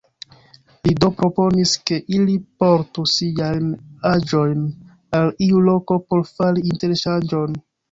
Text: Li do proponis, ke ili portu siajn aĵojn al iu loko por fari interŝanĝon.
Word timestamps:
Li 0.87 0.93
do 1.01 1.09
proponis, 1.19 1.73
ke 1.89 1.99
ili 2.19 2.37
portu 2.63 3.05
siajn 3.17 3.69
aĵojn 4.15 4.65
al 5.21 5.31
iu 5.51 5.63
loko 5.69 6.01
por 6.09 6.27
fari 6.33 6.69
interŝanĝon. 6.75 7.63